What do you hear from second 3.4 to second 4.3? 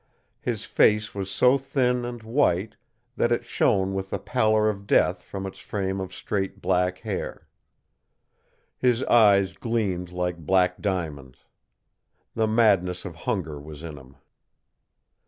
shone with the